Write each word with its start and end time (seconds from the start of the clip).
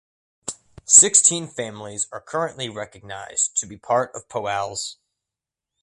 Sixteen 0.85 1.47
families 1.47 2.07
are 2.11 2.21
currently 2.21 2.69
recognized 2.69 3.55
to 3.57 3.67
be 3.67 3.77
part 3.77 4.09
of 4.15 4.27
Poales. 4.29 4.95